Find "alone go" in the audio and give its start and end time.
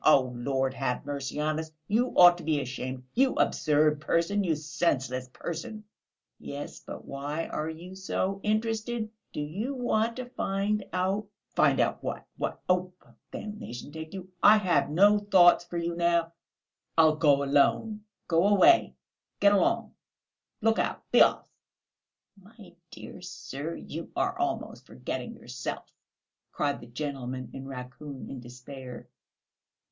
17.43-18.47